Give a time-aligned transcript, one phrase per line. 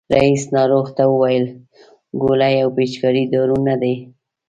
[0.17, 1.45] رئیس ناروغ ته وویل
[2.21, 3.95] ګولۍ او پيچکاري دارو نه دي.